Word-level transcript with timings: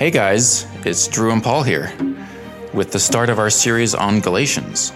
Hey 0.00 0.10
guys, 0.10 0.66
it's 0.86 1.06
Drew 1.08 1.30
and 1.30 1.42
Paul 1.42 1.62
here 1.62 1.92
with 2.72 2.90
the 2.90 2.98
start 2.98 3.28
of 3.28 3.38
our 3.38 3.50
series 3.50 3.94
on 3.94 4.20
Galatians. 4.20 4.94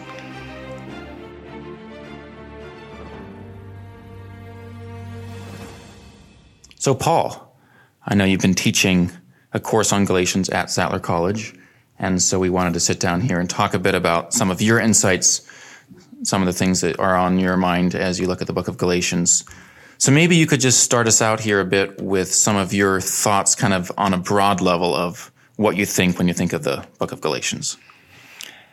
So, 6.76 6.94
Paul, 6.94 7.54
I 8.06 8.14
know 8.14 8.24
you've 8.24 8.40
been 8.40 8.54
teaching 8.54 9.10
a 9.52 9.60
course 9.60 9.92
on 9.92 10.06
Galatians 10.06 10.48
at 10.48 10.70
Sattler 10.70 11.00
College, 11.00 11.52
and 11.98 12.22
so 12.22 12.38
we 12.38 12.48
wanted 12.48 12.72
to 12.72 12.80
sit 12.80 12.98
down 12.98 13.20
here 13.20 13.38
and 13.38 13.50
talk 13.50 13.74
a 13.74 13.78
bit 13.78 13.94
about 13.94 14.32
some 14.32 14.50
of 14.50 14.62
your 14.62 14.80
insights, 14.80 15.46
some 16.22 16.40
of 16.40 16.46
the 16.46 16.54
things 16.54 16.80
that 16.80 16.98
are 16.98 17.14
on 17.14 17.38
your 17.38 17.58
mind 17.58 17.94
as 17.94 18.18
you 18.18 18.26
look 18.26 18.40
at 18.40 18.46
the 18.46 18.54
book 18.54 18.68
of 18.68 18.78
Galatians. 18.78 19.44
So 20.04 20.12
maybe 20.12 20.36
you 20.36 20.46
could 20.46 20.60
just 20.60 20.82
start 20.82 21.06
us 21.06 21.22
out 21.22 21.40
here 21.40 21.60
a 21.60 21.64
bit 21.64 21.98
with 21.98 22.30
some 22.30 22.56
of 22.56 22.74
your 22.74 23.00
thoughts, 23.00 23.54
kind 23.54 23.72
of 23.72 23.90
on 23.96 24.12
a 24.12 24.18
broad 24.18 24.60
level 24.60 24.94
of 24.94 25.32
what 25.56 25.78
you 25.78 25.86
think 25.86 26.18
when 26.18 26.28
you 26.28 26.34
think 26.34 26.52
of 26.52 26.62
the 26.62 26.86
book 26.98 27.10
of 27.10 27.22
Galatians. 27.22 27.78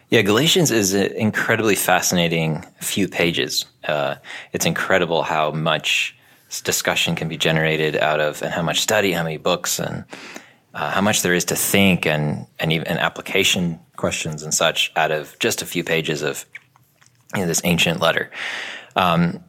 Yeah, 0.10 0.24
Galatians 0.24 0.72
is 0.72 0.94
an 0.94 1.14
incredibly 1.14 1.76
fascinating 1.76 2.66
few 2.82 3.08
pages. 3.08 3.66
Uh, 3.86 4.16
it's 4.52 4.66
incredible 4.66 5.24
how 5.24 5.52
much 5.52 6.18
discussion 6.66 7.16
can 7.16 7.30
be 7.30 7.38
generated 7.38 7.96
out 7.96 8.20
of, 8.20 8.42
and 8.42 8.52
how 8.52 8.62
much 8.62 8.82
study, 8.82 9.14
how 9.14 9.24
many 9.24 9.38
books, 9.38 9.80
and 9.80 10.04
uh, 10.74 10.92
how 10.92 11.00
much 11.00 11.22
there 11.22 11.34
is 11.34 11.46
to 11.46 11.56
think, 11.56 12.06
and 12.06 12.46
and 12.60 12.74
even 12.74 12.86
and 12.88 13.00
application 13.00 13.80
questions 13.96 14.44
and 14.44 14.54
such 14.54 14.92
out 14.98 15.12
of 15.12 15.40
just 15.40 15.62
a 15.62 15.66
few 15.66 15.86
pages 15.86 16.24
of 16.24 16.46
you 17.36 17.44
know, 17.44 17.48
this 17.48 17.62
ancient 17.64 18.02
letter. 18.02 18.30
Um, 18.98 19.42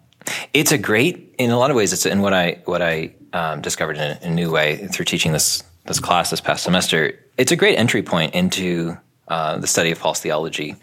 it's 0.52 0.72
a 0.72 0.78
great, 0.78 1.34
in 1.38 1.50
a 1.50 1.58
lot 1.58 1.70
of 1.70 1.76
ways, 1.76 1.92
it's 1.92 2.06
in 2.06 2.20
what 2.20 2.32
I 2.32 2.62
what 2.64 2.82
I 2.82 3.14
um, 3.32 3.60
discovered 3.60 3.96
in 3.96 4.02
a, 4.02 4.18
a, 4.22 4.30
new 4.30 4.50
way 4.50 4.86
through 4.88 5.04
teaching 5.04 5.32
this 5.32 5.62
this 5.86 6.00
class 6.00 6.30
this 6.30 6.40
past 6.40 6.64
semester. 6.64 7.18
It's 7.38 7.52
a 7.52 7.56
great 7.56 7.78
entry 7.78 8.02
point 8.02 8.34
into 8.34 8.96
uh, 9.28 9.58
the 9.58 9.66
study 9.66 9.90
of 9.90 9.98
Paul's 9.98 10.20
theology 10.20 10.76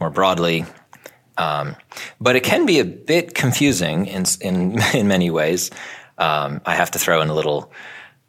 more 0.00 0.10
broadly. 0.10 0.64
Um, 1.36 1.76
but 2.20 2.36
it 2.36 2.42
can 2.42 2.66
be 2.66 2.80
a 2.80 2.84
bit 2.84 3.34
confusing 3.34 4.06
in 4.06 4.24
in, 4.40 4.80
in 4.94 5.08
many 5.08 5.30
ways. 5.30 5.70
Um, 6.18 6.60
I 6.66 6.74
have 6.74 6.90
to 6.92 6.98
throw 6.98 7.20
in 7.20 7.28
a 7.28 7.34
little 7.34 7.72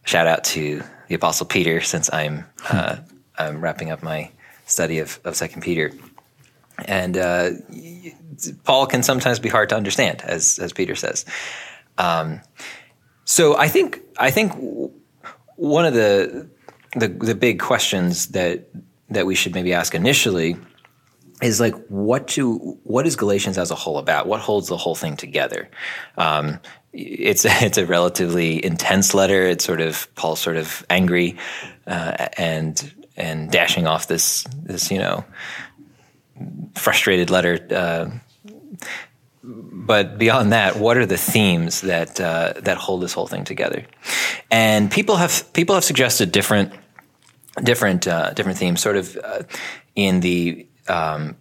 shout 0.06 0.28
out 0.28 0.44
to 0.44 0.84
the 1.08 1.16
Apostle 1.16 1.46
Peter 1.46 1.82
since 1.82 2.12
I'm 2.14 2.46
uh, 2.70 2.98
I'm 3.38 3.62
wrapping 3.62 3.92
up 3.92 4.04
my 4.04 4.32
study 4.66 5.00
of 5.00 5.20
of 5.24 5.36
Second 5.36 5.62
Peter, 5.62 5.92
and 6.86 7.18
uh, 7.18 7.52
Paul 8.64 8.88
can 8.88 9.04
sometimes 9.04 9.40
be 9.40 9.50
hard 9.50 9.70
to 9.70 9.76
understand, 9.76 10.22
as 10.22 10.60
as 10.60 10.74
Peter 10.74 10.96
says. 10.96 11.26
Um, 11.98 12.42
so 13.26 13.58
I 13.58 13.68
think 13.68 14.02
I 14.18 14.32
think 14.32 14.54
one 15.56 15.86
of 15.86 15.94
the, 15.94 16.50
the 16.96 17.08
the 17.10 17.36
big 17.36 17.60
questions 17.60 18.28
that 18.28 18.70
that 19.10 19.26
we 19.26 19.36
should 19.36 19.54
maybe 19.54 19.74
ask 19.74 19.94
initially 19.94 20.58
is 21.42 21.60
like 21.60 21.76
what 21.88 22.28
to 22.30 22.58
what 22.84 23.06
is 23.08 23.16
Galatians 23.16 23.58
as 23.58 23.72
a 23.72 23.76
whole 23.76 23.98
about? 23.98 24.28
What 24.28 24.42
holds 24.42 24.68
the 24.68 24.78
whole 24.78 24.96
thing 24.96 25.16
together? 25.16 25.70
Um, 26.18 26.60
it's 26.94 27.46
it's 27.48 27.78
a 27.78 27.86
relatively 27.86 28.64
intense 28.64 29.14
letter. 29.14 29.44
It's 29.44 29.66
sort 29.66 29.82
of 29.82 30.14
Paul's 30.16 30.40
sort 30.40 30.58
of 30.58 30.86
angry 30.90 31.38
uh, 31.88 32.28
and 32.38 32.94
and 33.16 33.52
dashing 33.52 33.86
off 33.88 34.08
this 34.08 34.46
this 34.64 34.92
you 34.92 34.98
know 34.98 35.24
frustrated 36.76 37.30
letter. 37.30 37.60
Uh, 37.70 38.10
but 39.42 40.18
beyond 40.18 40.52
that, 40.52 40.78
what 40.78 40.98
are 40.98 41.06
the 41.06 41.18
themes 41.18 41.82
that 41.82 42.20
uh, 42.20 42.54
that 42.58 42.78
hold 42.78 43.02
this 43.02 43.14
whole 43.14 43.28
thing 43.28 43.46
together? 43.46 43.86
And 44.52 44.92
people 44.92 45.16
have 45.16 45.52
people 45.54 45.76
have 45.76 45.84
suggested 45.84 46.32
different 46.32 46.74
different 47.64 48.08
uh, 48.08 48.32
different 48.34 48.58
themes, 48.58 48.82
sort 48.82 48.98
of 48.98 49.18
uh, 49.18 49.44
in 49.96 50.20
the 50.20 50.68
um, 50.88 51.36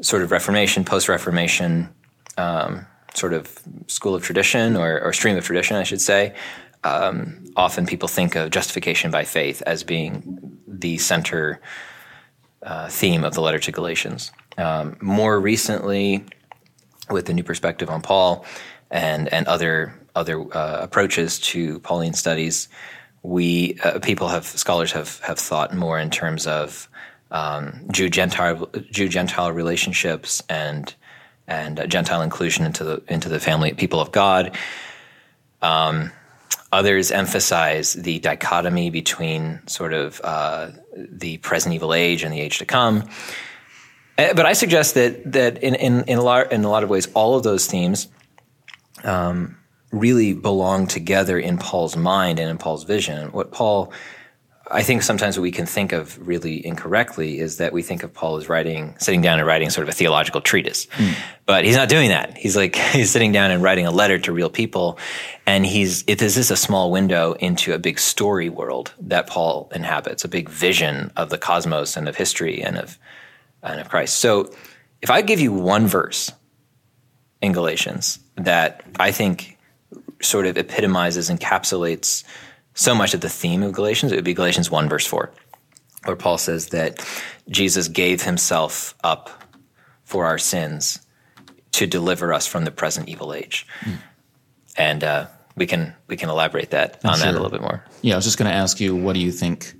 sort 0.00 0.22
of 0.22 0.30
Reformation, 0.30 0.84
post 0.84 1.08
Reformation, 1.08 1.88
um, 2.36 2.86
sort 3.14 3.32
of 3.32 3.58
school 3.86 4.14
of 4.14 4.22
tradition 4.22 4.76
or, 4.76 5.00
or, 5.00 5.12
stream 5.12 5.36
of 5.36 5.44
tradition, 5.44 5.76
I 5.76 5.84
should 5.84 6.00
say. 6.00 6.34
Um, 6.84 7.44
often 7.56 7.86
people 7.86 8.08
think 8.08 8.34
of 8.34 8.50
justification 8.50 9.10
by 9.10 9.24
faith 9.24 9.62
as 9.62 9.84
being 9.84 10.58
the 10.66 10.98
center 10.98 11.60
uh, 12.62 12.88
theme 12.88 13.24
of 13.24 13.34
the 13.34 13.40
letter 13.40 13.58
to 13.58 13.72
Galatians. 13.72 14.30
Um, 14.58 14.96
more 15.00 15.40
recently, 15.40 16.24
with 17.10 17.26
the 17.26 17.34
new 17.34 17.42
perspective 17.42 17.90
on 17.90 18.02
Paul 18.02 18.44
and 18.90 19.32
and 19.32 19.46
other 19.46 19.94
other 20.14 20.40
uh, 20.54 20.78
approaches 20.80 21.38
to 21.40 21.78
Pauline 21.80 22.14
studies, 22.14 22.68
we 23.22 23.78
uh, 23.84 23.98
people 24.00 24.28
have 24.28 24.46
scholars 24.46 24.92
have 24.92 25.20
have 25.20 25.38
thought 25.38 25.74
more 25.74 25.98
in 25.98 26.10
terms 26.10 26.46
of 26.46 26.88
um, 27.30 27.86
Jew 27.90 28.08
Gentile 28.08 28.68
Jew 28.90 29.08
Gentile 29.08 29.52
relationships 29.52 30.42
and 30.48 30.94
and 31.48 31.84
Gentile 31.88 32.22
inclusion 32.22 32.64
into 32.64 32.84
the 32.84 33.02
into 33.08 33.28
the 33.28 33.40
family 33.40 33.72
people 33.72 34.00
of 34.00 34.12
God. 34.12 34.56
Um, 35.60 36.12
others 36.72 37.10
emphasize 37.10 37.92
the 37.92 38.18
dichotomy 38.18 38.90
between 38.90 39.60
sort 39.66 39.92
of 39.92 40.20
uh, 40.24 40.70
the 40.96 41.36
present 41.38 41.74
evil 41.74 41.94
age 41.94 42.22
and 42.22 42.32
the 42.32 42.40
age 42.40 42.58
to 42.58 42.64
come. 42.64 43.08
Uh, 44.18 44.34
but 44.34 44.46
I 44.46 44.54
suggest 44.54 44.94
that 44.94 45.32
that 45.32 45.62
in 45.62 45.74
in 45.74 46.04
in 46.04 46.18
a 46.18 46.22
lot 46.22 46.50
in 46.52 46.64
a 46.64 46.70
lot 46.70 46.82
of 46.82 46.90
ways, 46.90 47.08
all 47.14 47.36
of 47.36 47.42
those 47.42 47.66
themes 47.66 48.08
um, 49.04 49.56
really 49.90 50.32
belong 50.32 50.86
together 50.86 51.38
in 51.38 51.58
Paul's 51.58 51.96
mind 51.96 52.38
and 52.38 52.50
in 52.50 52.58
Paul's 52.58 52.84
vision. 52.84 53.30
What 53.32 53.52
Paul, 53.52 53.92
I 54.72 54.82
think 54.82 55.02
sometimes 55.02 55.36
what 55.36 55.42
we 55.42 55.50
can 55.50 55.66
think 55.66 55.92
of 55.92 56.26
really 56.26 56.64
incorrectly 56.64 57.38
is 57.38 57.58
that 57.58 57.74
we 57.74 57.82
think 57.82 58.02
of 58.02 58.14
Paul 58.14 58.36
as 58.36 58.48
writing, 58.48 58.96
sitting 58.98 59.20
down 59.20 59.38
and 59.38 59.46
writing 59.46 59.68
sort 59.68 59.86
of 59.86 59.90
a 59.90 59.96
theological 59.96 60.40
treatise. 60.40 60.86
Mm. 60.86 61.14
But 61.44 61.66
he's 61.66 61.76
not 61.76 61.90
doing 61.90 62.08
that. 62.08 62.38
He's 62.38 62.56
like, 62.56 62.76
he's 62.92 63.10
sitting 63.10 63.32
down 63.32 63.50
and 63.50 63.62
writing 63.62 63.86
a 63.86 63.90
letter 63.90 64.18
to 64.20 64.32
real 64.32 64.48
people. 64.48 64.98
And 65.46 65.66
he's, 65.66 66.04
it 66.06 66.22
is 66.22 66.36
this 66.36 66.50
a 66.50 66.56
small 66.56 66.90
window 66.90 67.34
into 67.34 67.74
a 67.74 67.78
big 67.78 67.98
story 67.98 68.48
world 68.48 68.94
that 69.00 69.26
Paul 69.26 69.70
inhabits, 69.74 70.24
a 70.24 70.28
big 70.28 70.48
vision 70.48 71.12
of 71.16 71.28
the 71.28 71.38
cosmos 71.38 71.94
and 71.94 72.08
of 72.08 72.16
history 72.16 72.62
and 72.62 72.78
of, 72.78 72.98
and 73.62 73.78
of 73.78 73.90
Christ. 73.90 74.20
So 74.20 74.50
if 75.02 75.10
I 75.10 75.20
give 75.20 75.38
you 75.38 75.52
one 75.52 75.86
verse 75.86 76.32
in 77.42 77.52
Galatians 77.52 78.20
that 78.36 78.82
I 78.98 79.12
think 79.12 79.58
sort 80.22 80.46
of 80.46 80.56
epitomizes, 80.56 81.28
encapsulates 81.28 82.24
so 82.74 82.94
much 82.94 83.14
of 83.14 83.20
the 83.20 83.28
theme 83.28 83.62
of 83.62 83.72
Galatians, 83.72 84.12
it 84.12 84.16
would 84.16 84.24
be 84.24 84.34
Galatians 84.34 84.70
1, 84.70 84.88
verse 84.88 85.06
4, 85.06 85.32
where 86.04 86.16
Paul 86.16 86.38
says 86.38 86.68
that 86.68 87.04
Jesus 87.48 87.88
gave 87.88 88.22
himself 88.22 88.94
up 89.04 89.30
for 90.04 90.26
our 90.26 90.38
sins 90.38 91.00
to 91.72 91.86
deliver 91.86 92.32
us 92.32 92.46
from 92.46 92.64
the 92.64 92.70
present 92.70 93.08
evil 93.08 93.32
age. 93.32 93.66
Mm. 93.80 93.98
And 94.76 95.04
uh, 95.04 95.26
we 95.56 95.66
can 95.66 95.94
we 96.06 96.16
can 96.16 96.30
elaborate 96.30 96.70
that 96.70 97.04
on 97.04 97.16
sure. 97.16 97.24
that 97.24 97.30
a 97.30 97.32
little 97.32 97.50
bit 97.50 97.60
more. 97.60 97.84
Yeah, 98.00 98.14
I 98.14 98.16
was 98.16 98.24
just 98.24 98.38
going 98.38 98.50
to 98.50 98.56
ask 98.56 98.80
you, 98.80 98.96
what 98.96 99.14
do 99.14 99.20
you 99.20 99.32
think 99.32 99.74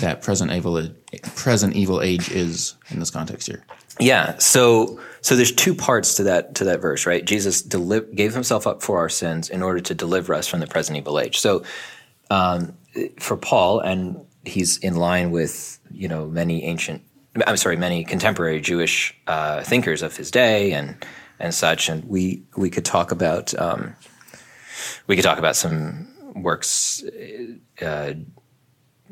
that 0.00 0.22
present 0.22 0.52
evil 0.52 0.88
present 1.34 1.76
evil 1.76 2.00
age 2.00 2.30
is 2.30 2.76
in 2.90 3.00
this 3.00 3.10
context 3.10 3.48
here? 3.48 3.64
Yeah, 3.98 4.38
so 4.38 4.98
so 5.20 5.36
there's 5.36 5.52
two 5.52 5.74
parts 5.74 6.14
to 6.14 6.22
that 6.24 6.54
to 6.56 6.64
that 6.64 6.80
verse, 6.80 7.04
right? 7.06 7.24
Jesus 7.24 7.60
deli- 7.60 8.14
gave 8.14 8.32
himself 8.32 8.66
up 8.66 8.82
for 8.82 8.98
our 8.98 9.10
sins 9.10 9.50
in 9.50 9.62
order 9.62 9.80
to 9.80 9.94
deliver 9.94 10.34
us 10.34 10.46
from 10.46 10.60
the 10.60 10.66
present 10.66 10.96
evil 10.96 11.18
age. 11.18 11.38
So 11.38 11.62
um, 12.30 12.76
for 13.18 13.36
Paul, 13.36 13.80
and 13.80 14.24
he's 14.44 14.78
in 14.78 14.96
line 14.96 15.30
with 15.30 15.78
you 15.90 16.08
know 16.08 16.26
many 16.26 16.64
ancient, 16.64 17.02
I'm 17.46 17.56
sorry, 17.56 17.76
many 17.76 18.04
contemporary 18.04 18.60
Jewish 18.60 19.14
uh, 19.26 19.62
thinkers 19.62 20.02
of 20.02 20.16
his 20.16 20.30
day 20.30 20.72
and 20.72 20.96
and 21.38 21.54
such. 21.54 21.88
And 21.88 22.04
we 22.04 22.42
we 22.56 22.70
could 22.70 22.84
talk 22.84 23.12
about 23.12 23.54
um, 23.58 23.94
we 25.06 25.16
could 25.16 25.24
talk 25.24 25.38
about 25.38 25.56
some 25.56 26.08
works. 26.34 27.04
Uh, 27.80 28.14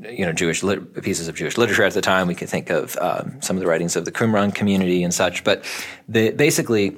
you 0.01 0.25
know 0.25 0.33
Jewish 0.33 0.63
lit- 0.63 1.03
pieces 1.03 1.29
of 1.29 1.35
Jewish 1.35 1.59
literature 1.59 1.83
at 1.83 1.95
the 1.95 2.01
time. 2.01 2.29
We 2.29 2.35
could 2.35 2.49
think 2.49 2.71
of 2.71 2.97
um, 2.99 3.41
some 3.43 3.57
of 3.57 3.61
the 3.61 3.67
writings 3.67 3.97
of 3.97 4.05
the 4.05 4.13
Qumran 4.13 4.55
community 4.55 5.03
and 5.03 5.13
such. 5.13 5.43
But 5.45 5.65
the, 6.09 6.31
basically, 6.31 6.97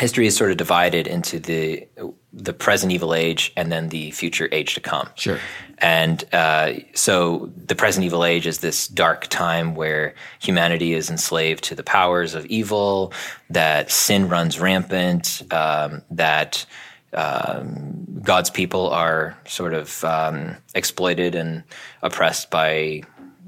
history 0.00 0.26
is 0.26 0.36
sort 0.36 0.50
of 0.50 0.56
divided 0.56 1.06
into 1.06 1.38
the 1.38 1.86
the 2.32 2.52
present 2.52 2.92
evil 2.92 3.14
age 3.14 3.50
and 3.56 3.72
then 3.72 3.88
the 3.88 4.10
future 4.10 4.48
age 4.52 4.74
to 4.74 4.80
come. 4.80 5.08
Sure. 5.14 5.38
And 5.78 6.22
uh, 6.34 6.74
so 6.94 7.50
the 7.56 7.74
present 7.74 8.04
evil 8.04 8.24
age 8.24 8.46
is 8.46 8.58
this 8.58 8.88
dark 8.88 9.26
time 9.28 9.74
where 9.74 10.14
humanity 10.38 10.92
is 10.92 11.08
enslaved 11.08 11.64
to 11.64 11.74
the 11.74 11.82
powers 11.82 12.34
of 12.34 12.44
evil, 12.46 13.12
that 13.48 13.90
sin 13.90 14.28
runs 14.28 14.60
rampant, 14.60 15.42
um, 15.50 16.02
that 16.10 16.66
um, 17.14 18.20
God's 18.22 18.50
people 18.50 18.90
are 18.90 19.38
sort 19.46 19.72
of 19.72 20.04
um, 20.04 20.56
exploited 20.74 21.34
and 21.34 21.62
oppressed 22.02 22.50
by, 22.50 23.02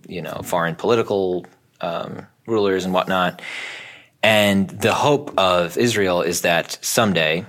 you 0.06 0.22
know, 0.22 0.40
foreign 0.44 0.76
political 0.76 1.44
um, 1.82 2.26
rulers 2.46 2.86
and 2.86 2.94
whatnot. 2.94 3.42
And 4.22 4.68
the 4.68 4.94
hope 4.94 5.32
of 5.38 5.76
Israel 5.76 6.22
is 6.22 6.40
that 6.42 6.78
someday 6.82 7.46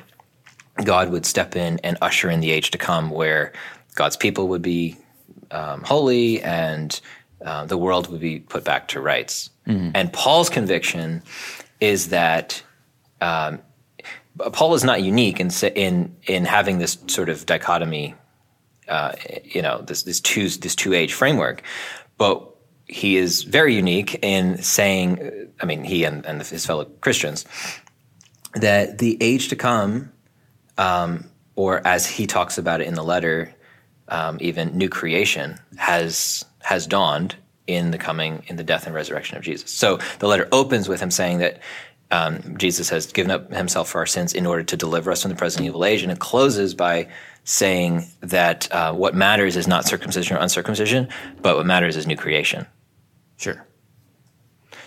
God 0.84 1.10
would 1.10 1.26
step 1.26 1.56
in 1.56 1.80
and 1.84 1.98
usher 2.02 2.30
in 2.30 2.40
the 2.40 2.52
age 2.52 2.72
to 2.72 2.78
come 2.78 3.10
where 3.10 3.52
God's 3.96 4.16
people 4.16 4.48
would 4.50 4.62
be 4.62 4.98
um, 5.52 5.84
holy, 5.84 6.42
and 6.42 7.00
uh, 7.44 7.66
the 7.66 7.78
world 7.78 8.08
would 8.12 8.22
be 8.22 8.40
put 8.40 8.64
back 8.64 8.88
to 8.90 9.02
rights. 9.02 9.50
And 9.96 10.14
Paul's 10.14 10.50
conviction 10.50 11.22
is 11.80 12.10
that 12.10 12.62
um, 13.20 13.60
Paul 14.38 14.74
is 14.76 14.84
not 14.84 15.02
unique 15.02 15.40
in 15.40 15.50
in 15.76 16.16
in 16.28 16.46
having 16.46 16.78
this 16.78 16.98
sort 17.08 17.30
of 17.30 17.46
dichotomy, 17.46 18.16
uh, 18.88 19.14
you 19.44 19.62
know, 19.62 19.82
this 19.82 20.04
this 20.04 20.22
two 20.22 20.50
this 20.50 20.76
two 20.76 20.94
age 20.94 21.14
framework, 21.14 21.64
but 22.18 22.56
he 22.90 23.18
is 23.18 23.44
very 23.44 23.76
unique 23.76 24.20
in 24.24 24.62
saying, 24.62 25.50
I 25.62 25.66
mean, 25.66 25.84
he 25.84 26.04
and, 26.04 26.26
and 26.26 26.42
his 26.42 26.66
fellow 26.66 26.86
Christians, 26.86 27.46
that 28.56 28.98
the 28.98 29.16
age 29.22 29.50
to 29.50 29.56
come, 29.56 30.12
um, 30.78 31.30
or 31.56 31.86
as 31.86 32.08
he 32.08 32.26
talks 32.26 32.58
about 32.58 32.82
it 32.82 32.88
in 32.88 32.96
the 32.96 33.04
letter, 33.04 33.54
um, 34.08 34.38
even 34.42 34.76
new 34.76 34.90
creation 34.90 35.60
has 35.78 36.44
has 36.62 36.88
dawned 36.88 37.36
in 37.68 37.92
the 37.92 37.98
coming 37.98 38.44
in 38.48 38.56
the 38.56 38.64
death 38.64 38.88
and 38.88 38.96
resurrection 38.96 39.38
of 39.38 39.44
Jesus. 39.44 39.70
So 39.70 40.00
the 40.18 40.28
letter 40.28 40.48
opens 40.52 40.90
with 40.90 41.00
him 41.00 41.12
saying 41.12 41.38
that 41.38 41.60
um, 42.12 42.58
Jesus 42.58 42.90
has 42.90 43.06
given 43.12 43.30
up 43.30 43.54
himself 43.54 43.90
for 43.90 44.00
our 44.00 44.08
sins 44.08 44.34
in 44.34 44.48
order 44.48 44.64
to 44.64 44.76
deliver 44.76 45.12
us 45.12 45.22
from 45.22 45.30
the 45.30 45.38
present 45.38 45.64
evil 45.64 45.86
age, 45.86 46.02
and 46.02 46.12
it 46.12 46.18
closes 46.18 46.74
by 46.74 47.08
saying 47.44 48.06
that 48.22 48.72
uh, 48.72 48.94
what 48.94 49.14
matters 49.14 49.56
is 49.56 49.68
not 49.68 49.86
circumcision 49.86 50.36
or 50.36 50.40
uncircumcision, 50.40 51.08
but 51.44 51.56
what 51.56 51.68
matters 51.68 51.96
is 51.96 52.08
new 52.08 52.18
creation. 52.18 52.66
Sure. 53.40 53.66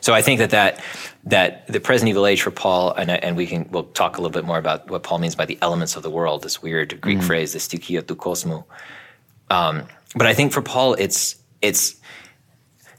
So 0.01 0.13
I 0.13 0.21
think 0.21 0.39
that 0.39 0.51
that 0.51 0.83
that 1.25 1.67
the 1.69 1.81
present 1.81 2.09
evil 2.09 2.27
age 2.27 2.43
for 2.43 2.51
Paul, 2.51 2.93
and, 2.93 3.11
and 3.11 3.37
we 3.37 3.47
can 3.47 3.69
we'll 3.71 3.85
talk 3.85 4.19
a 4.19 4.21
little 4.21 4.33
bit 4.33 4.45
more 4.45 4.59
about 4.59 4.91
what 4.91 5.03
Paul 5.03 5.19
means 5.19 5.35
by 5.35 5.47
the 5.47 5.59
elements 5.63 5.97
of 5.97 6.03
the 6.03 6.11
world, 6.11 6.43
this 6.43 6.61
weird 6.61 7.01
Greek 7.01 7.19
mm-hmm. 7.19 7.27
phrase, 7.27 7.53
the 7.53 7.61
stoicheia 7.61 8.07
tou 8.07 8.17
kosmou. 8.17 8.65
Um, 9.49 9.87
but 10.15 10.27
I 10.27 10.35
think 10.35 10.53
for 10.53 10.61
Paul, 10.61 10.95
it's 10.95 11.37
it's 11.63 11.97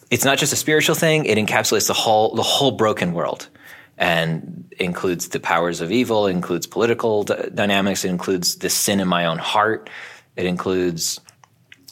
it's 0.09 0.25
not 0.25 0.37
just 0.37 0.53
a 0.53 0.55
spiritual 0.55 0.95
thing; 0.95 1.25
it 1.25 1.37
encapsulates 1.37 1.87
the 1.87 1.93
whole 1.93 2.33
the 2.35 2.41
whole 2.41 2.71
broken 2.71 3.13
world, 3.13 3.49
and 3.97 4.73
includes 4.79 5.27
the 5.27 5.39
powers 5.39 5.81
of 5.81 5.91
evil, 5.91 6.25
includes 6.27 6.65
political 6.67 7.23
d- 7.23 7.35
dynamics, 7.53 8.05
it 8.05 8.09
includes 8.09 8.55
the 8.55 8.69
sin 8.69 8.99
in 8.99 9.07
my 9.07 9.25
own 9.25 9.37
heart, 9.37 9.89
it 10.35 10.45
includes 10.45 11.19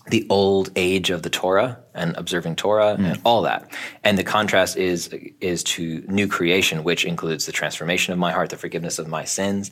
the 0.07 0.25
old 0.29 0.71
age 0.75 1.09
of 1.09 1.23
the 1.23 1.29
Torah 1.29 1.79
and 1.93 2.15
observing 2.17 2.55
Torah 2.55 2.97
mm. 2.97 3.11
and 3.11 3.21
all 3.23 3.43
that. 3.43 3.71
And 4.03 4.17
the 4.17 4.23
contrast 4.23 4.77
is 4.77 5.09
is 5.39 5.63
to 5.63 6.03
new 6.07 6.27
creation, 6.27 6.83
which 6.83 7.05
includes 7.05 7.45
the 7.45 7.51
transformation 7.51 8.13
of 8.13 8.19
my 8.19 8.31
heart, 8.31 8.49
the 8.49 8.57
forgiveness 8.57 8.99
of 8.99 9.07
my 9.07 9.25
sins, 9.25 9.71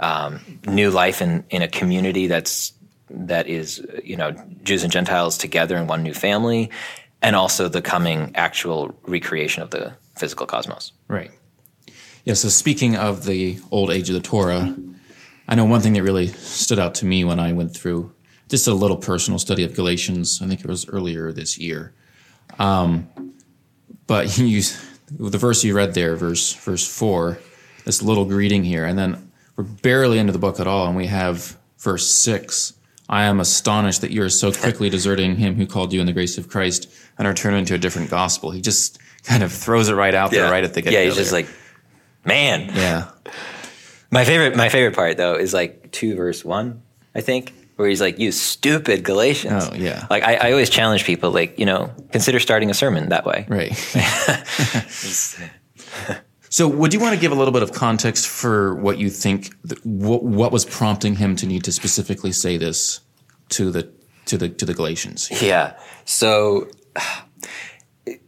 um, 0.00 0.40
new 0.66 0.90
life 0.90 1.22
in 1.22 1.44
in 1.50 1.62
a 1.62 1.68
community 1.68 2.26
that's 2.26 2.72
that 3.10 3.46
is 3.46 3.84
you 4.04 4.16
know 4.16 4.32
Jews 4.62 4.82
and 4.82 4.92
Gentiles 4.92 5.38
together 5.38 5.76
in 5.76 5.86
one 5.86 6.02
new 6.02 6.14
family, 6.14 6.70
and 7.22 7.36
also 7.36 7.68
the 7.68 7.82
coming 7.82 8.32
actual 8.34 8.94
recreation 9.02 9.62
of 9.62 9.70
the 9.70 9.92
physical 10.16 10.46
cosmos. 10.46 10.92
Right. 11.08 11.30
Yeah. 12.24 12.34
So 12.34 12.48
speaking 12.48 12.96
of 12.96 13.24
the 13.24 13.58
old 13.70 13.90
age 13.90 14.10
of 14.10 14.14
the 14.14 14.20
Torah, 14.20 14.76
I 15.48 15.54
know 15.54 15.64
one 15.64 15.80
thing 15.80 15.94
that 15.94 16.02
really 16.02 16.28
stood 16.28 16.78
out 16.78 16.94
to 16.96 17.06
me 17.06 17.24
when 17.24 17.40
I 17.40 17.52
went 17.52 17.74
through 17.74 18.12
just 18.50 18.66
a 18.66 18.74
little 18.74 18.96
personal 18.96 19.38
study 19.38 19.64
of 19.64 19.74
Galatians. 19.74 20.42
I 20.42 20.48
think 20.48 20.60
it 20.60 20.66
was 20.66 20.88
earlier 20.88 21.32
this 21.32 21.56
year. 21.56 21.94
Um, 22.58 23.08
but 24.06 24.36
you, 24.38 24.62
the 25.18 25.38
verse 25.38 25.64
you 25.64 25.74
read 25.74 25.94
there, 25.94 26.16
verse 26.16 26.52
verse 26.54 26.86
four, 26.86 27.38
this 27.84 28.02
little 28.02 28.24
greeting 28.26 28.64
here, 28.64 28.84
and 28.84 28.98
then 28.98 29.32
we're 29.56 29.64
barely 29.64 30.18
into 30.18 30.32
the 30.32 30.38
book 30.38 30.60
at 30.60 30.66
all, 30.66 30.86
and 30.86 30.96
we 30.96 31.06
have 31.06 31.56
verse 31.78 32.06
six. 32.06 32.74
I 33.08 33.24
am 33.24 33.40
astonished 33.40 34.02
that 34.02 34.12
you 34.12 34.22
are 34.22 34.28
so 34.28 34.52
quickly 34.52 34.88
deserting 34.88 35.36
him 35.36 35.56
who 35.56 35.66
called 35.66 35.92
you 35.92 36.00
in 36.00 36.06
the 36.06 36.12
grace 36.12 36.38
of 36.38 36.48
Christ 36.48 36.88
and 37.18 37.26
are 37.26 37.34
turning 37.34 37.64
to 37.66 37.74
a 37.74 37.78
different 37.78 38.08
gospel. 38.08 38.52
He 38.52 38.60
just 38.60 38.98
kind 39.24 39.42
of 39.42 39.52
throws 39.52 39.88
it 39.88 39.94
right 39.94 40.14
out 40.14 40.32
yeah. 40.32 40.42
there, 40.42 40.50
right 40.52 40.62
at 40.62 40.74
the 40.74 40.82
get. 40.82 40.92
Yeah, 40.92 41.02
he's 41.02 41.16
just 41.16 41.32
like, 41.32 41.48
man. 42.24 42.70
Yeah. 42.72 43.10
My 44.12 44.24
favorite, 44.24 44.56
my 44.56 44.68
favorite 44.68 44.94
part 44.94 45.16
though 45.16 45.34
is 45.34 45.52
like 45.52 45.90
two 45.90 46.14
verse 46.14 46.44
one, 46.44 46.82
I 47.14 47.20
think, 47.20 47.52
where 47.80 47.88
he's 47.88 48.00
like, 48.00 48.18
"You 48.18 48.30
stupid 48.30 49.02
Galatians." 49.02 49.70
Oh 49.72 49.74
yeah. 49.74 50.06
Like 50.10 50.22
I, 50.22 50.34
I 50.34 50.50
always 50.52 50.68
challenge 50.68 51.04
people, 51.04 51.30
like 51.30 51.58
you 51.58 51.64
know, 51.64 51.90
consider 52.12 52.38
starting 52.38 52.70
a 52.70 52.74
sermon 52.74 53.08
that 53.08 53.24
way. 53.24 53.46
Right. 53.48 53.72
so, 56.50 56.68
would 56.68 56.92
you 56.92 57.00
want 57.00 57.14
to 57.14 57.20
give 57.20 57.32
a 57.32 57.34
little 57.34 57.52
bit 57.52 57.62
of 57.62 57.72
context 57.72 58.28
for 58.28 58.74
what 58.74 58.98
you 58.98 59.08
think? 59.08 59.54
What, 59.82 60.22
what 60.22 60.52
was 60.52 60.66
prompting 60.66 61.16
him 61.16 61.36
to 61.36 61.46
need 61.46 61.64
to 61.64 61.72
specifically 61.72 62.32
say 62.32 62.58
this 62.58 63.00
to 63.50 63.70
the 63.70 63.90
to 64.26 64.36
the 64.36 64.50
to 64.50 64.66
the 64.66 64.74
Galatians? 64.74 65.30
Yeah. 65.42 65.78
So 66.04 66.68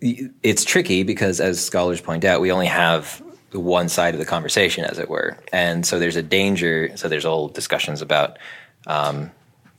it's 0.00 0.64
tricky 0.64 1.02
because, 1.02 1.40
as 1.40 1.62
scholars 1.62 2.00
point 2.00 2.24
out, 2.24 2.40
we 2.40 2.50
only 2.50 2.68
have 2.68 3.22
one 3.52 3.90
side 3.90 4.14
of 4.14 4.18
the 4.18 4.24
conversation, 4.24 4.84
as 4.84 4.98
it 4.98 5.10
were, 5.10 5.36
and 5.52 5.84
so 5.84 5.98
there's 5.98 6.16
a 6.16 6.22
danger. 6.22 6.96
So 6.96 7.08
there's 7.08 7.26
old 7.26 7.52
discussions 7.54 8.00
about. 8.00 8.38
Um, 8.86 9.30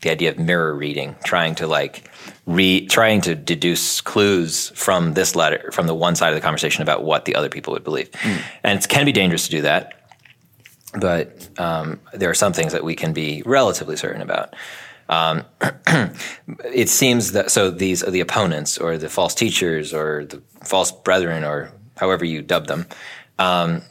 the 0.04 0.10
idea 0.10 0.30
of 0.30 0.38
mirror 0.38 0.76
reading, 0.76 1.16
trying 1.26 1.56
to 1.56 1.68
like 1.68 2.10
re 2.46 2.86
trying 2.88 3.22
to 3.22 3.36
deduce 3.36 4.02
clues 4.02 4.70
from 4.76 5.14
this 5.14 5.36
letter 5.36 5.72
from 5.72 5.88
the 5.88 5.96
one 5.96 6.16
side 6.16 6.30
of 6.30 6.36
the 6.36 6.42
conversation 6.42 6.82
about 6.82 7.04
what 7.04 7.26
the 7.26 7.36
other 7.36 7.50
people 7.50 7.74
would 7.74 7.84
believe, 7.84 8.12
mm. 8.12 8.42
and 8.64 8.80
it 8.80 8.88
can 8.88 9.06
be 9.06 9.12
dangerous 9.12 9.46
to 9.46 9.52
do 9.52 9.62
that. 9.62 10.00
But 11.00 11.50
um, 11.60 12.00
there 12.14 12.30
are 12.30 12.36
some 12.36 12.54
things 12.54 12.72
that 12.74 12.84
we 12.84 12.96
can 12.96 13.14
be 13.14 13.42
relatively 13.46 13.96
certain 13.96 14.22
about. 14.22 14.56
Um, 15.10 15.44
it 16.66 16.90
seems 16.90 17.32
that 17.32 17.52
so 17.52 17.72
these 17.72 18.04
are 18.04 18.12
the 18.12 18.20
opponents 18.20 18.78
or 18.78 18.98
the 18.98 19.10
false 19.10 19.34
teachers 19.34 19.94
or 19.94 20.26
the 20.26 20.42
false 20.64 20.92
brethren 20.92 21.44
or 21.44 21.72
however 21.98 22.26
you 22.26 22.42
dub 22.42 22.68
them. 22.68 22.86
Um, 23.40 23.82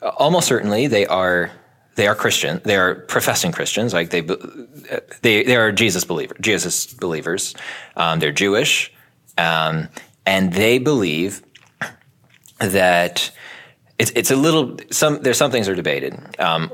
almost 0.00 0.48
certainly 0.48 0.86
they 0.86 1.06
are 1.06 1.50
they 1.94 2.06
are 2.06 2.14
Christian. 2.14 2.60
They 2.64 2.76
are 2.76 2.94
professing 2.94 3.52
Christians. 3.52 3.92
Like 3.92 4.10
they, 4.10 4.20
they, 4.20 5.42
they 5.42 5.56
are 5.56 5.72
Jesus 5.72 6.04
believer, 6.04 6.34
Jesus 6.40 6.86
believers. 6.86 7.54
Um, 7.96 8.18
they're 8.18 8.32
Jewish, 8.32 8.92
um, 9.36 9.88
and 10.24 10.52
they 10.52 10.78
believe 10.78 11.42
that 12.58 13.30
it's, 13.98 14.10
it's 14.14 14.30
a 14.30 14.36
little. 14.36 14.78
Some 14.90 15.22
there's 15.22 15.36
some 15.36 15.50
things 15.50 15.68
are 15.68 15.74
debated 15.74 16.18
um, 16.40 16.68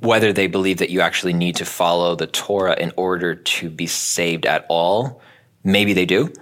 whether 0.00 0.32
they 0.32 0.46
believe 0.46 0.78
that 0.78 0.90
you 0.90 1.00
actually 1.00 1.32
need 1.32 1.56
to 1.56 1.64
follow 1.64 2.16
the 2.16 2.26
Torah 2.26 2.76
in 2.78 2.92
order 2.96 3.34
to 3.34 3.70
be 3.70 3.86
saved 3.86 4.46
at 4.46 4.66
all. 4.68 5.22
Maybe 5.62 5.92
they 5.92 6.06
do. 6.06 6.32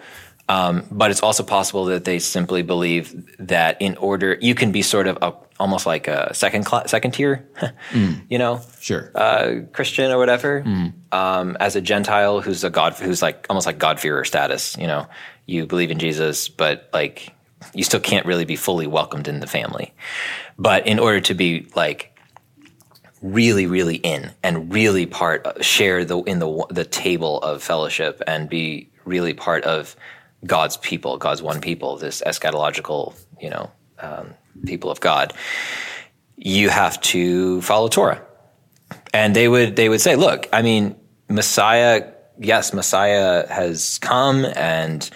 Um, 0.49 0.87
but 0.91 1.11
it's 1.11 1.23
also 1.23 1.43
possible 1.43 1.87
that 1.87 2.05
they 2.05 2.19
simply 2.19 2.63
believe 2.63 3.37
that 3.39 3.81
in 3.83 3.97
order 3.99 4.39
you 4.41 4.55
can 4.55 4.73
be 4.73 4.81
sort 4.81 5.07
of 5.07 5.19
a, 5.21 5.35
almost 5.61 5.85
like 5.85 6.09
a 6.09 6.33
second 6.35 6.65
class, 6.65 6.91
second 6.91 7.13
tier, 7.13 7.47
mm. 7.91 8.23
you 8.31 8.39
know, 8.39 8.63
sure, 8.81 9.13
uh, 9.15 9.61
Christian 9.73 10.11
or 10.11 10.17
whatever, 10.17 10.63
mm. 10.63 10.93
um, 11.13 11.57
as 11.61 11.77
a 11.77 11.83
Gentile 11.83 12.41
who's 12.41 12.65
a 12.65 12.71
God, 12.71 12.95
who's 12.95 13.21
like 13.21 13.47
almost 13.51 13.67
like 13.67 13.79
God 13.79 14.01
fearer 14.01 14.25
status. 14.25 14.77
You 14.79 14.87
know, 14.87 15.07
you 15.45 15.67
believe 15.67 15.91
in 15.91 15.99
Jesus, 15.99 16.49
but 16.49 16.89
like 16.95 17.31
you 17.75 17.85
still 17.85 18.01
can't 18.01 18.25
really 18.25 18.45
be 18.45 18.57
fully 18.57 18.87
welcomed 18.87 19.29
in 19.29 19.41
the 19.41 19.47
family. 19.47 19.93
But 20.59 20.87
in 20.87 20.99
order 20.99 21.21
to 21.23 21.35
be 21.35 21.69
like 21.75 22.17
really, 23.21 23.67
really 23.67 23.97
in 23.97 24.31
and 24.43 24.73
really 24.73 25.07
part 25.07 25.47
uh, 25.47 25.61
share 25.61 26.05
the 26.05 26.19
in 26.23 26.39
the 26.39 26.67
the 26.71 26.85
table 26.85 27.39
of 27.41 27.63
fellowship 27.63 28.23
and 28.27 28.49
be 28.49 28.89
really 29.05 29.35
part 29.35 29.65
of 29.65 29.97
God's 30.47 30.77
people, 30.77 31.17
God's 31.19 31.43
one 31.43 31.61
people, 31.61 31.97
this 31.97 32.23
eschatological, 32.25 33.15
you 33.41 33.51
know, 33.51 33.71
um, 33.99 34.35
people 34.65 34.91
of 34.91 35.01
God, 35.01 35.33
you 36.37 36.69
have 36.69 37.01
to 37.01 37.61
follow 37.63 37.89
Torah. 37.89 38.23
And 39.13 39.35
they 39.35 39.49
would 39.49 39.77
they 39.77 39.89
would 39.89 40.01
say, 40.01 40.17
look, 40.17 40.49
I 40.53 40.63
mean, 40.63 40.97
Messiah, 41.29 42.13
yes, 42.39 42.73
Messiah 42.73 43.47
has 43.49 43.99
come 43.99 44.45
and 44.57 45.09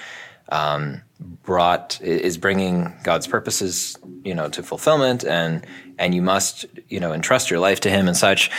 um, 0.51 1.03
brought 1.43 2.01
is 2.01 2.37
bringing 2.37 2.93
God's 3.03 3.27
purposes, 3.27 3.97
you 4.25 4.35
know, 4.35 4.49
to 4.51 4.63
fulfillment, 4.63 5.25
and 5.25 5.67
and 5.99 6.15
you 6.15 6.23
must, 6.23 6.67
you 6.89 7.01
know, 7.01 7.13
entrust 7.13 7.51
your 7.51 7.61
life 7.61 7.81
to 7.81 7.91
Him 7.91 8.09
and 8.09 8.17
such. 8.17 8.51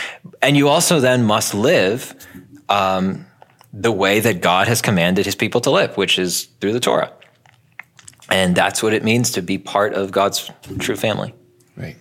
And 0.42 0.56
you 0.56 0.68
also 0.68 1.00
then 1.00 1.24
must 1.24 1.54
live. 1.54 2.14
Um, 2.68 3.26
the 3.76 3.90
way 3.90 4.20
that 4.20 4.40
God 4.40 4.68
has 4.68 4.80
commanded 4.80 5.26
his 5.26 5.34
people 5.34 5.60
to 5.62 5.70
live, 5.70 5.96
which 5.96 6.16
is 6.16 6.44
through 6.60 6.72
the 6.72 6.80
Torah. 6.80 7.12
And 8.30 8.54
that's 8.54 8.82
what 8.82 8.94
it 8.94 9.02
means 9.02 9.32
to 9.32 9.42
be 9.42 9.58
part 9.58 9.94
of 9.94 10.12
God's 10.12 10.48
true 10.78 10.94
family. 10.94 11.34
Right. 11.76 11.96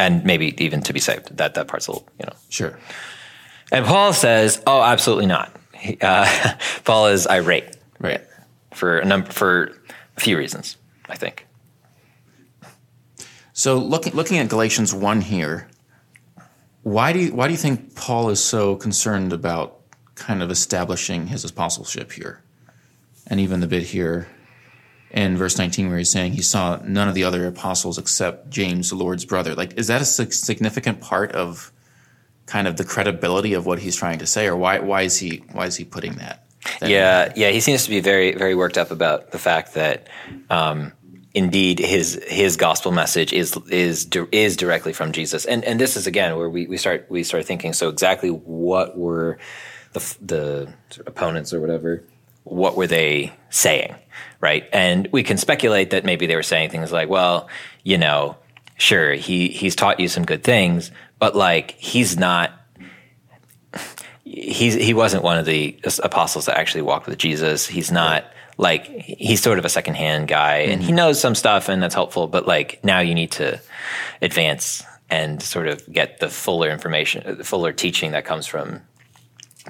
And 0.00 0.24
maybe 0.24 0.52
even 0.62 0.82
to 0.82 0.92
be 0.92 0.98
saved. 0.98 1.36
That 1.36 1.54
that 1.54 1.68
part's 1.68 1.86
a 1.86 1.92
little, 1.92 2.08
you 2.18 2.26
know. 2.26 2.32
Sure. 2.48 2.78
And 3.70 3.86
Paul 3.86 4.12
says, 4.12 4.60
"Oh, 4.66 4.82
absolutely 4.82 5.26
not." 5.26 5.54
He, 5.74 5.96
uh, 6.00 6.54
Paul 6.84 7.06
is 7.06 7.26
irate, 7.26 7.76
right, 8.00 8.22
for 8.74 8.98
a 8.98 9.04
number 9.04 9.30
for 9.30 9.72
a 10.16 10.20
few 10.20 10.36
reasons, 10.36 10.76
I 11.08 11.14
think. 11.14 11.46
So, 13.52 13.78
looking 13.78 14.14
looking 14.14 14.38
at 14.38 14.48
Galatians 14.48 14.92
one 14.92 15.20
here, 15.20 15.68
why 16.82 17.12
do 17.12 17.20
you, 17.20 17.34
why 17.34 17.46
do 17.46 17.52
you 17.52 17.58
think 17.58 17.94
Paul 17.94 18.30
is 18.30 18.42
so 18.42 18.76
concerned 18.76 19.32
about 19.32 19.81
kind 20.22 20.42
of 20.42 20.50
establishing 20.50 21.26
his 21.26 21.44
apostleship 21.44 22.12
here. 22.12 22.42
And 23.26 23.40
even 23.40 23.60
the 23.60 23.66
bit 23.66 23.82
here 23.82 24.28
in 25.10 25.36
verse 25.36 25.58
19 25.58 25.88
where 25.88 25.98
he's 25.98 26.10
saying 26.10 26.32
he 26.32 26.42
saw 26.42 26.80
none 26.84 27.08
of 27.08 27.14
the 27.14 27.24
other 27.24 27.46
apostles 27.46 27.98
except 27.98 28.48
James, 28.48 28.90
the 28.90 28.96
Lord's 28.96 29.24
brother. 29.24 29.54
Like, 29.54 29.74
is 29.74 29.88
that 29.88 30.00
a 30.00 30.04
significant 30.04 31.00
part 31.00 31.32
of 31.32 31.72
kind 32.46 32.66
of 32.66 32.76
the 32.76 32.84
credibility 32.84 33.54
of 33.54 33.66
what 33.66 33.78
he's 33.78 33.96
trying 33.96 34.18
to 34.18 34.26
say, 34.26 34.46
or 34.46 34.56
why, 34.56 34.78
why 34.78 35.02
is 35.02 35.18
he 35.18 35.42
why 35.52 35.66
is 35.66 35.76
he 35.76 35.84
putting 35.84 36.14
that? 36.14 36.46
that 36.80 36.90
yeah, 36.90 37.32
yeah, 37.36 37.50
he 37.50 37.60
seems 37.60 37.84
to 37.84 37.90
be 37.90 38.00
very 38.00 38.32
very 38.32 38.54
worked 38.54 38.78
up 38.78 38.90
about 38.90 39.30
the 39.30 39.38
fact 39.38 39.74
that 39.74 40.08
um, 40.50 40.92
indeed 41.34 41.78
his 41.78 42.22
his 42.26 42.56
gospel 42.56 42.92
message 42.92 43.32
is 43.32 43.56
is 43.70 44.08
is 44.32 44.56
directly 44.56 44.92
from 44.92 45.12
Jesus, 45.12 45.44
and 45.44 45.64
and 45.64 45.80
this 45.80 45.96
is 45.96 46.06
again 46.06 46.36
where 46.36 46.48
we, 46.48 46.66
we 46.66 46.76
start 46.76 47.06
we 47.08 47.22
start 47.22 47.44
thinking. 47.44 47.72
So 47.72 47.88
exactly 47.88 48.30
what 48.30 48.98
were 48.98 49.38
the 49.92 50.16
the 50.20 50.74
opponents 51.06 51.52
or 51.52 51.60
whatever 51.60 52.04
what 52.44 52.76
were 52.76 52.86
they 52.86 53.32
saying, 53.50 53.94
right? 54.40 54.68
And 54.72 55.08
we 55.12 55.22
can 55.22 55.36
speculate 55.38 55.90
that 55.90 56.04
maybe 56.04 56.26
they 56.26 56.36
were 56.36 56.42
saying 56.42 56.70
things 56.70 56.92
like, 56.92 57.08
well, 57.08 57.48
you 57.84 57.98
know, 57.98 58.36
sure, 58.76 59.12
he 59.12 59.48
he's 59.48 59.76
taught 59.76 60.00
you 60.00 60.08
some 60.08 60.24
good 60.24 60.42
things, 60.42 60.90
but 61.18 61.36
like 61.36 61.72
he's 61.72 62.16
not 62.16 62.52
he's 64.24 64.74
he 64.74 64.94
wasn't 64.94 65.22
one 65.22 65.38
of 65.38 65.46
the 65.46 65.78
apostles 66.02 66.46
that 66.46 66.58
actually 66.58 66.82
walked 66.82 67.06
with 67.06 67.18
Jesus. 67.18 67.66
He's 67.66 67.92
not 67.92 68.24
like 68.58 68.86
he's 68.86 69.42
sort 69.42 69.58
of 69.58 69.64
a 69.64 69.68
secondhand 69.68 70.28
guy 70.28 70.62
mm-hmm. 70.62 70.72
and 70.72 70.82
he 70.82 70.88
mm-hmm. 70.88 70.96
knows 70.96 71.20
some 71.20 71.34
stuff 71.34 71.68
and 71.68 71.82
that's 71.82 71.94
helpful, 71.94 72.26
but 72.26 72.46
like 72.46 72.82
now 72.84 73.00
you 73.00 73.14
need 73.14 73.32
to 73.32 73.60
advance 74.20 74.82
and 75.10 75.42
sort 75.42 75.68
of 75.68 75.90
get 75.92 76.20
the 76.20 76.28
fuller 76.28 76.70
information, 76.70 77.36
the 77.36 77.44
fuller 77.44 77.72
teaching 77.72 78.12
that 78.12 78.24
comes 78.24 78.46
from 78.46 78.80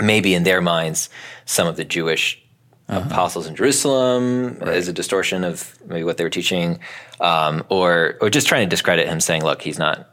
maybe 0.00 0.34
in 0.34 0.44
their 0.44 0.60
minds 0.60 1.08
some 1.44 1.66
of 1.66 1.76
the 1.76 1.84
Jewish 1.84 2.42
uh-huh. 2.88 3.08
apostles 3.08 3.46
in 3.46 3.54
Jerusalem 3.54 4.58
right. 4.60 4.68
as 4.68 4.88
a 4.88 4.92
distortion 4.92 5.44
of 5.44 5.78
maybe 5.86 6.04
what 6.04 6.16
they 6.16 6.24
were 6.24 6.30
teaching, 6.30 6.80
um, 7.20 7.64
or 7.68 8.16
or 8.20 8.30
just 8.30 8.46
trying 8.46 8.66
to 8.66 8.70
discredit 8.70 9.08
him, 9.08 9.20
saying, 9.20 9.44
"Look, 9.44 9.62
he's 9.62 9.78
not. 9.78 10.08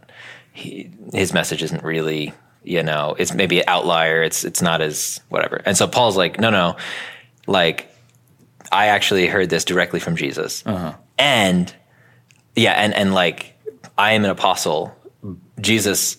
He, 0.52 0.92
his 1.14 1.34
message 1.34 1.64
isn't 1.64 1.84
really, 1.84 2.34
you 2.64 2.84
know, 2.84 3.16
it's 3.18 3.34
maybe 3.34 3.60
an 3.60 3.66
outlier. 3.68 4.24
It's 4.24 4.44
it's 4.44 4.62
not 4.62 4.82
as 4.82 5.22
whatever." 5.30 5.62
And 5.66 5.78
so 5.78 5.88
Paul's 5.88 6.18
like, 6.18 6.40
"No, 6.40 6.50
no, 6.50 6.78
like 7.48 7.94
I 8.72 8.88
actually 8.88 9.28
heard 9.28 9.50
this 9.50 9.66
directly 9.66 10.00
from 10.00 10.16
Jesus, 10.16 10.64
uh-huh. 10.66 10.94
and 11.18 11.74
yeah, 12.56 12.74
and 12.74 12.94
and 12.94 13.14
like 13.14 13.56
I 13.98 14.14
am 14.14 14.24
an 14.24 14.32
apostle. 14.32 14.96
Jesus 15.60 16.18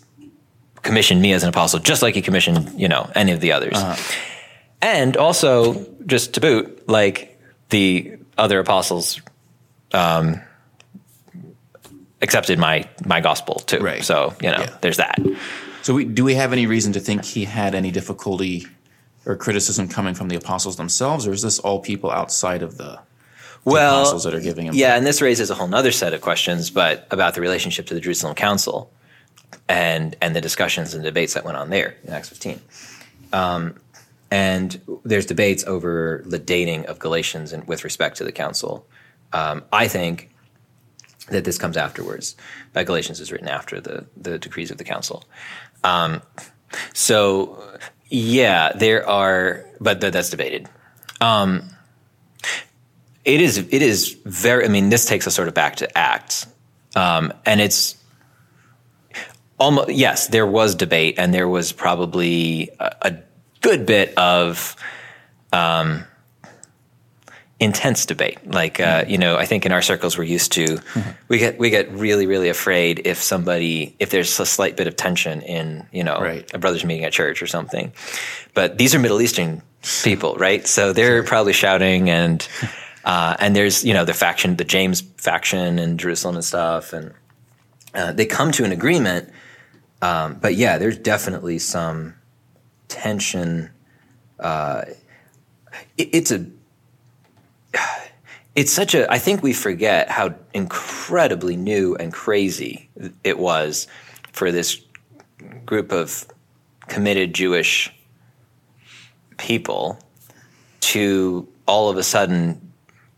commissioned 0.83 1.21
me 1.21 1.33
as 1.33 1.43
an 1.43 1.49
apostle, 1.49 1.79
just 1.79 2.03
like 2.03 2.15
he 2.15 2.23
commissioned 2.23 2.81
you 2.81 2.89
know 2.89 3.11
any 3.15 3.33
of 3.33 3.41
the 3.41 3.53
others." 3.53 3.75
Uh-huh 3.77 3.97
and 4.83 5.17
also 5.17 5.87
just 6.07 6.35
to 6.35 6.41
boot, 6.41 6.89
like 6.89 7.39
the 7.69 8.17
other 8.39 8.59
apostles 8.59 9.21
um, 9.93 10.41
accepted 12.23 12.59
my 12.59 12.89
my 13.05 13.21
gospel 13.21 13.57
too. 13.57 13.79
Right. 13.79 14.05
So 14.05 14.35
you 14.41 14.51
know, 14.51 14.61
yeah. 14.61 14.77
there's 14.81 14.97
that. 14.97 15.19
So 15.83 15.95
we, 15.95 16.05
do 16.05 16.25
we 16.25 16.35
have 16.35 16.53
any 16.53 16.67
reason 16.67 16.93
to 16.93 17.01
think 17.01 17.25
he 17.25 17.45
had 17.45 17.75
any 17.75 17.91
difficulty 17.91 18.67
or 19.25 19.37
criticism 19.37 19.89
coming 19.89 20.15
from 20.15 20.29
the 20.29 20.37
apostles 20.37 20.77
themselves, 20.77 21.27
or 21.27 21.33
is 21.33 21.43
this 21.43 21.59
all 21.59 21.81
people 21.81 22.11
outside 22.11 22.63
of 22.63 22.77
the, 22.77 23.01
the 23.65 23.71
well, 23.71 24.01
apostles 24.01 24.25
that 24.25 24.35
are 24.35 24.41
giving 24.41 24.67
him? 24.67 24.75
Yeah, 24.75 24.97
and 24.97 25.07
this 25.07 25.23
raises 25.23 25.51
a 25.51 25.55
whole 25.55 25.75
other 25.75 25.93
set 25.93 26.13
of 26.13 26.21
questions, 26.21 26.71
but 26.71 27.07
about 27.11 27.35
the 27.35 27.41
relationship 27.41 27.87
to 27.87 27.95
the 27.95 28.01
Jerusalem 28.01 28.35
Council 28.35 28.93
and 29.69 30.17
and 30.21 30.35
the 30.35 30.41
discussions 30.41 30.95
and 30.95 31.03
debates 31.05 31.35
that 31.35 31.45
went 31.45 31.57
on 31.57 31.71
there 31.71 31.97
in 32.05 32.13
Acts 32.13 32.29
15. 32.29 32.61
Um, 33.33 33.77
and 34.31 34.81
there's 35.05 35.27
debates 35.27 35.65
over 35.67 36.23
the 36.27 36.39
dating 36.39 36.87
of 36.87 36.99
Galatians 36.99 37.53
and 37.53 37.67
with 37.67 37.85
respect 37.85 38.17
to 38.19 38.25
the 38.25 38.33
council. 38.33 38.87
Um, 39.33 39.65
I 39.73 39.89
think 39.89 40.31
that 41.29 41.45
this 41.45 41.59
comes 41.59 41.77
afterwards. 41.77 42.37
That 42.73 42.87
Galatians 42.87 43.21
is 43.21 43.33
written 43.33 43.49
after 43.49 43.81
the 43.81 44.07
the 44.17 44.39
decrees 44.39 44.71
of 44.71 44.79
the 44.79 44.85
council. 44.85 45.25
Um, 45.83 46.23
so 46.93 47.79
yeah, 48.09 48.73
there 48.73 49.09
are, 49.09 49.65
but 49.81 50.01
th- 50.01 50.13
that's 50.13 50.31
debated. 50.31 50.69
Um, 51.21 51.71
it 53.25 53.41
is 53.41 53.59
it 53.59 53.83
is 53.83 54.17
very. 54.25 54.65
I 54.65 54.69
mean, 54.69 54.89
this 54.89 55.07
takes 55.07 55.27
us 55.27 55.35
sort 55.35 55.49
of 55.49 55.55
back 55.55 55.77
to 55.77 55.99
Acts, 55.99 56.47
um, 56.97 57.33
and 57.47 57.61
it's 57.61 58.00
almost 59.61 59.91
yes. 59.91 60.29
There 60.29 60.47
was 60.47 60.75
debate, 60.75 61.15
and 61.19 61.33
there 61.33 61.49
was 61.49 61.73
probably 61.73 62.71
a, 62.81 62.97
a 63.03 63.17
good 63.61 63.87
bit 63.87 64.17
of 64.17 64.75
um, 65.53 66.05
intense 67.61 68.07
debate. 68.07 68.39
Like 68.47 68.81
uh, 68.81 69.05
you 69.07 69.19
know, 69.19 69.37
I 69.37 69.45
think 69.47 69.67
in 69.67 69.73
our 69.73 69.83
circles 69.83 70.19
we're 70.19 70.25
used 70.25 70.53
to 70.53 70.65
mm-hmm. 70.65 71.11
we 71.29 71.39
get 71.39 71.59
we 71.59 71.71
get 71.71 71.93
really 71.93 72.27
really 72.27 72.49
afraid 72.49 73.03
if 73.05 73.19
somebody 73.19 73.95
if 73.99 74.11
there's 74.11 74.41
a 74.41 74.47
slight 74.47 74.77
bit 74.77 74.87
of 74.87 74.97
tension 74.97 75.43
in 75.43 75.87
you 75.93 76.03
know 76.03 76.19
right. 76.19 76.51
a 76.55 76.59
brothers 76.59 76.85
meeting 76.85 77.05
at 77.05 77.13
church 77.13 77.43
or 77.43 77.47
something. 77.47 77.93
But 78.55 78.79
these 78.79 78.95
are 78.95 78.99
Middle 78.99 79.21
Eastern 79.21 79.63
people, 80.03 80.35
right? 80.37 80.67
So 80.67 80.93
they're 80.93 81.23
probably 81.23 81.53
shouting 81.53 82.11
and. 82.11 82.47
Uh, 83.03 83.35
and 83.39 83.57
there's 83.57 83.83
you 83.83 83.95
know 83.95 84.05
the 84.05 84.13
faction, 84.13 84.57
the 84.57 84.65
James 84.65 85.01
faction 85.17 85.79
in 85.79 85.97
Jerusalem 85.97 86.35
and 86.35 86.45
stuff, 86.45 86.93
and 86.93 87.15
uh, 87.95 88.13
they 88.13 88.27
come 88.27 88.53
to 88.53 88.63
an 88.63 88.73
agreement. 88.73 89.33
Um, 90.03 90.35
but 90.41 90.55
yeah, 90.55 90.79
there's 90.79 90.99
definitely 90.99 91.59
some 91.59 92.15
tension. 92.89 93.71
Uh, 94.39 94.85
it, 95.97 96.09
it's 96.13 96.31
a 96.31 96.47
it's 98.55 98.73
such 98.73 98.95
a 98.95 99.11
i 99.13 99.19
think 99.19 99.43
we 99.43 99.53
forget 99.53 100.11
how 100.11 100.35
incredibly 100.55 101.57
new 101.57 101.95
and 101.97 102.13
crazy 102.13 102.89
it 103.23 103.39
was 103.39 103.87
for 104.33 104.51
this 104.51 104.83
group 105.65 105.93
of 105.93 106.27
committed 106.89 107.33
jewish 107.33 107.93
people 109.39 109.99
to 110.81 111.47
all 111.67 111.89
of 111.89 111.97
a 111.97 112.03
sudden 112.03 112.73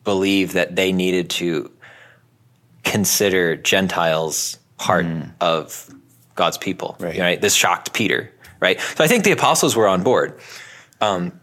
believe 0.05 0.53
that 0.53 0.77
they 0.77 0.93
needed 0.93 1.31
to 1.31 1.71
consider 2.85 3.57
gentiles 3.57 4.59
part 4.77 5.07
mm. 5.07 5.33
of 5.41 5.89
god's 6.35 6.59
people 6.59 6.97
right. 6.99 7.19
right 7.19 7.41
this 7.41 7.55
shocked 7.55 7.93
peter 7.93 8.33
right? 8.63 8.81
So 8.81 9.05
I 9.05 9.09
think 9.09 9.25
the 9.25 9.33
apostles 9.33 9.77
were 9.77 9.89
on 9.89 10.03
board. 10.03 10.39
Um, 11.01 11.39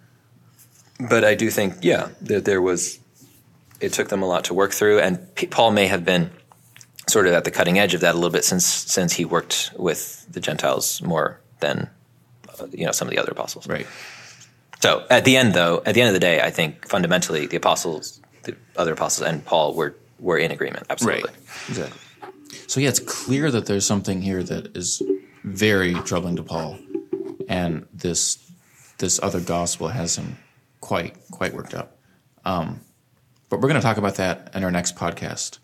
but 1.00 1.24
I 1.24 1.36
do 1.36 1.52
think, 1.52 1.76
yeah, 1.82 2.10
that 2.22 2.46
there 2.46 2.62
was, 2.62 2.98
it 3.80 3.94
took 3.94 4.08
them 4.08 4.24
a 4.24 4.26
lot 4.26 4.46
to 4.46 4.54
work 4.54 4.72
through. 4.72 5.00
And 5.00 5.36
P- 5.36 5.48
Paul 5.48 5.72
may 5.72 5.88
have 5.88 6.06
been 6.06 6.32
sort 7.08 7.28
of 7.28 7.34
at 7.34 7.44
the 7.44 7.52
cutting 7.52 7.78
edge 7.78 7.94
of 7.94 8.02
that 8.02 8.14
a 8.14 8.18
little 8.18 8.32
bit 8.32 8.46
since, 8.46 8.66
since 8.66 9.14
he 9.14 9.26
worked 9.26 9.72
with 9.78 10.26
the 10.32 10.40
Gentiles 10.40 11.02
more 11.02 11.42
than, 11.60 11.90
you 12.72 12.86
know, 12.86 12.92
some 12.94 13.08
of 13.08 13.12
the 13.12 13.20
other 13.20 13.32
apostles. 13.32 13.68
Right. 13.68 13.86
So 14.82 15.06
at 15.10 15.26
the 15.26 15.36
end, 15.36 15.54
though, 15.54 15.84
at 15.86 15.94
the 15.94 16.02
end 16.02 16.08
of 16.08 16.14
the 16.14 16.22
day, 16.22 16.42
I 16.42 16.52
think 16.52 16.88
fundamentally 16.88 17.48
the 17.48 17.58
apostles, 17.58 18.22
the 18.44 18.56
other 18.78 18.94
apostles, 18.94 19.28
and 19.28 19.44
Paul 19.44 19.74
were 19.74 19.96
were 20.20 20.38
in 20.38 20.52
agreement. 20.52 20.86
Absolutely. 20.90 21.30
Right. 21.30 21.70
Exactly. 21.70 22.00
So 22.68 22.80
yeah, 22.80 22.90
it's 22.90 23.00
clear 23.00 23.52
that 23.52 23.66
there's 23.66 23.86
something 23.86 24.22
here 24.22 24.44
that 24.44 24.76
is 24.76 25.02
very 25.44 25.94
troubling 25.94 26.36
to 26.36 26.44
Paul 26.44 26.78
and 27.50 27.88
this 27.94 28.38
this 29.00 29.20
other 29.22 29.40
gospel 29.40 29.88
has 29.88 30.18
him 30.18 30.38
quite 30.80 31.16
quite 31.32 31.54
worked 31.54 31.74
up. 31.74 31.98
Um, 32.46 32.82
but 33.50 33.58
we're 33.58 33.68
going 33.68 33.82
to 33.82 33.86
talk 33.86 33.98
about 33.98 34.16
that 34.16 34.52
in 34.54 34.64
our 34.64 34.72
next 34.72 34.96
podcast. 34.96 35.58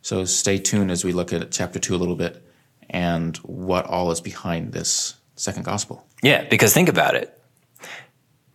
So 0.00 0.24
stay 0.24 0.58
tuned 0.58 0.90
as 0.90 1.04
we 1.04 1.12
look 1.12 1.32
at 1.32 1.50
chapter 1.52 1.78
two 1.78 1.94
a 1.94 1.98
little 1.98 2.16
bit 2.16 2.42
and 2.88 3.36
what 3.38 3.84
all 3.84 4.10
is 4.10 4.20
behind 4.20 4.72
this 4.72 5.14
second 5.36 5.64
gospel. 5.64 6.06
Yeah, 6.22 6.44
because 6.44 6.72
think 6.72 6.88
about 6.88 7.14
it. 7.14 7.34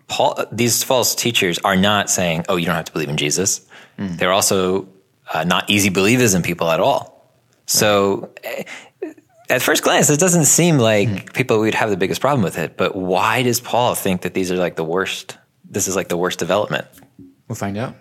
Paul, 0.08 0.46
these 0.52 0.84
false 0.84 1.16
teachers 1.16 1.60
are 1.60 1.76
not 1.76 2.10
saying, 2.10 2.46
"Oh, 2.50 2.56
you 2.56 2.66
don't 2.66 2.76
have 2.76 2.86
to 2.86 2.92
believe 2.92 3.10
in 3.10 3.18
Jesus." 3.18 3.66
Mm. 3.98 4.18
They're 4.18 4.34
also 4.34 4.88
uh, 5.34 5.44
not 5.44 5.70
easy 5.70 5.90
believers 5.90 6.34
in 6.34 6.42
people 6.42 6.70
at 6.70 6.80
all. 6.80 7.13
So 7.66 8.34
at 9.50 9.62
first 9.62 9.84
glance, 9.84 10.10
it 10.10 10.20
doesn't 10.20 10.46
seem 10.46 10.78
like 10.78 11.08
mm-hmm. 11.08 11.28
people 11.34 11.60
would 11.60 11.76
have 11.76 11.90
the 11.90 11.98
biggest 11.98 12.22
problem 12.22 12.44
with 12.44 12.58
it. 12.58 12.78
But 12.78 12.96
why 12.96 13.44
does 13.44 13.60
Paul 13.60 13.96
think 13.96 14.22
that 14.22 14.34
these 14.34 14.52
are 14.52 14.58
like 14.58 14.76
the 14.76 14.84
worst? 14.84 15.38
This 15.70 15.88
is 15.88 15.96
like 15.96 16.10
the 16.10 16.18
worst 16.18 16.40
development. 16.40 16.88
We'll 17.48 17.56
find 17.56 17.78
out. 17.78 17.96